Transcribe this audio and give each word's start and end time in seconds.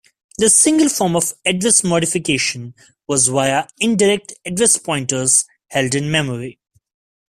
The 0.39 0.49
single 0.49 0.89
form 0.89 1.15
of 1.15 1.31
address 1.45 1.83
modification 1.83 2.73
was 3.07 3.27
via 3.27 3.67
indirect 3.79 4.33
address 4.43 4.75
pointers 4.79 5.45
held 5.69 5.93
in 5.93 6.09
memory. 6.09 6.57